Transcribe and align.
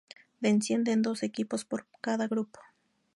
Descienden 0.39 1.03
dos 1.03 1.21
equipos 1.21 1.63
por 1.63 1.85
cada 2.01 2.27
grupo. 2.27 2.59